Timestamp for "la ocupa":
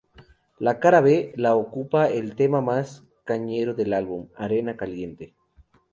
1.37-2.09